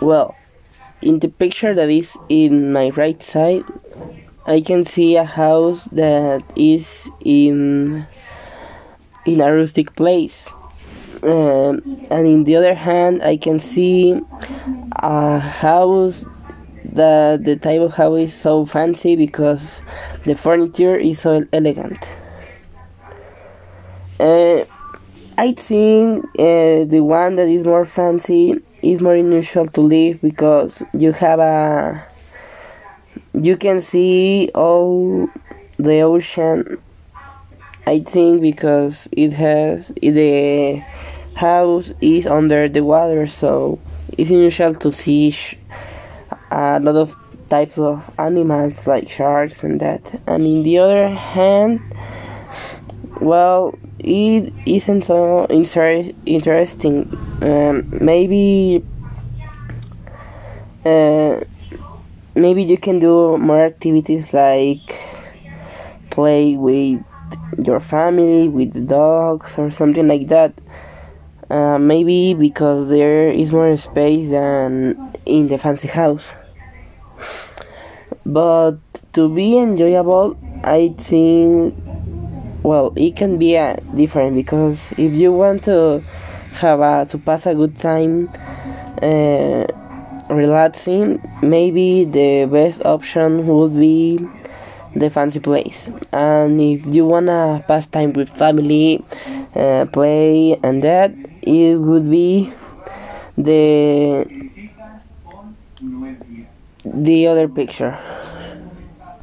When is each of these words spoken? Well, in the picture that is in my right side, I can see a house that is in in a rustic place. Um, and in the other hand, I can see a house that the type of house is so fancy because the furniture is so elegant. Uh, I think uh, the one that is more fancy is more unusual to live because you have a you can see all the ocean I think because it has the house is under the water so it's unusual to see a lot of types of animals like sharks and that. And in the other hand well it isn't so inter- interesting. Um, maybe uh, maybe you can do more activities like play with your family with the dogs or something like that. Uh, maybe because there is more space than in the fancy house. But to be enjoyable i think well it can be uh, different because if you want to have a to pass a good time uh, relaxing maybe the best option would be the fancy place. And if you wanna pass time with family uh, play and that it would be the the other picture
Well, 0.00 0.34
in 1.02 1.20
the 1.20 1.28
picture 1.28 1.74
that 1.74 1.88
is 1.88 2.16
in 2.28 2.72
my 2.72 2.90
right 2.90 3.22
side, 3.22 3.64
I 4.46 4.60
can 4.60 4.84
see 4.84 5.16
a 5.16 5.24
house 5.24 5.84
that 5.92 6.42
is 6.56 7.08
in 7.20 8.06
in 9.26 9.40
a 9.40 9.54
rustic 9.54 9.94
place. 9.96 10.48
Um, 11.22 12.06
and 12.10 12.26
in 12.26 12.44
the 12.44 12.56
other 12.56 12.74
hand, 12.74 13.22
I 13.22 13.36
can 13.36 13.58
see 13.58 14.18
a 14.96 15.38
house 15.38 16.24
that 16.84 17.44
the 17.44 17.56
type 17.56 17.80
of 17.80 17.94
house 17.94 18.18
is 18.18 18.34
so 18.34 18.64
fancy 18.64 19.16
because 19.16 19.80
the 20.24 20.34
furniture 20.34 20.96
is 20.96 21.20
so 21.20 21.46
elegant. 21.52 22.08
Uh, 24.18 24.64
I 25.36 25.52
think 25.52 26.24
uh, 26.38 26.84
the 26.84 27.00
one 27.00 27.36
that 27.36 27.48
is 27.48 27.64
more 27.64 27.84
fancy 27.84 28.60
is 28.82 29.00
more 29.00 29.14
unusual 29.14 29.68
to 29.68 29.80
live 29.80 30.20
because 30.20 30.82
you 30.92 31.12
have 31.12 31.38
a 31.38 32.06
you 33.34 33.56
can 33.56 33.80
see 33.80 34.50
all 34.54 35.28
the 35.78 36.00
ocean 36.00 36.78
I 37.86 38.00
think 38.00 38.40
because 38.40 39.08
it 39.12 39.32
has 39.32 39.88
the 39.88 40.82
house 41.34 41.92
is 42.00 42.26
under 42.26 42.68
the 42.68 42.82
water 42.82 43.26
so 43.26 43.78
it's 44.16 44.30
unusual 44.30 44.74
to 44.74 44.92
see 44.92 45.34
a 46.50 46.80
lot 46.80 46.96
of 46.96 47.16
types 47.48 47.78
of 47.78 48.10
animals 48.18 48.86
like 48.86 49.08
sharks 49.08 49.64
and 49.64 49.80
that. 49.80 50.22
And 50.26 50.46
in 50.46 50.62
the 50.62 50.78
other 50.78 51.08
hand 51.08 51.80
well 53.20 53.74
it 54.04 54.52
isn't 54.66 55.02
so 55.02 55.44
inter- 55.46 56.10
interesting. 56.26 57.10
Um, 57.42 57.88
maybe 58.04 58.84
uh, 60.84 61.40
maybe 62.34 62.62
you 62.62 62.78
can 62.78 62.98
do 62.98 63.38
more 63.38 63.64
activities 63.64 64.32
like 64.32 64.98
play 66.10 66.56
with 66.56 67.04
your 67.58 67.80
family 67.80 68.48
with 68.48 68.72
the 68.72 68.80
dogs 68.80 69.58
or 69.58 69.70
something 69.70 70.08
like 70.08 70.28
that. 70.28 70.52
Uh, 71.50 71.78
maybe 71.78 72.32
because 72.34 72.88
there 72.88 73.28
is 73.30 73.52
more 73.52 73.76
space 73.76 74.30
than 74.30 75.12
in 75.26 75.48
the 75.48 75.58
fancy 75.58 75.88
house. 75.88 76.30
But 78.24 78.78
to 79.12 79.28
be 79.28 79.58
enjoyable 79.58 80.36
i 80.62 80.94
think 80.98 81.74
well 82.62 82.92
it 82.96 83.16
can 83.16 83.38
be 83.38 83.56
uh, 83.56 83.76
different 83.94 84.34
because 84.34 84.92
if 84.96 85.16
you 85.16 85.32
want 85.32 85.64
to 85.64 86.02
have 86.54 86.80
a 86.80 87.06
to 87.06 87.18
pass 87.18 87.46
a 87.46 87.54
good 87.54 87.76
time 87.78 88.28
uh, 89.02 89.66
relaxing 90.28 91.20
maybe 91.42 92.04
the 92.04 92.46
best 92.50 92.84
option 92.84 93.46
would 93.46 93.74
be 93.78 94.18
the 94.96 95.10
fancy 95.10 95.38
place. 95.40 95.88
And 96.12 96.60
if 96.60 96.84
you 96.86 97.06
wanna 97.06 97.64
pass 97.68 97.86
time 97.86 98.12
with 98.12 98.28
family 98.30 99.04
uh, 99.54 99.86
play 99.92 100.58
and 100.62 100.82
that 100.82 101.14
it 101.42 101.76
would 101.76 102.10
be 102.10 102.52
the 103.38 104.26
the 106.84 107.26
other 107.26 107.48
picture 107.48 107.98